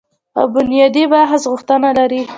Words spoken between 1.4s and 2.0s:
غوښتنه